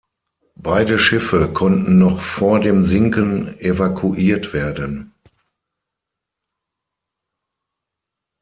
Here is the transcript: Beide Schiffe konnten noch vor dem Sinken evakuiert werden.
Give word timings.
Beide 0.55 0.97
Schiffe 0.97 1.49
konnten 1.49 1.99
noch 1.99 2.21
vor 2.23 2.59
dem 2.59 2.85
Sinken 2.85 3.59
evakuiert 3.61 4.51
werden. 4.51 5.13